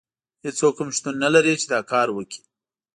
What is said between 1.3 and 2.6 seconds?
لري چې دا کار وکړي.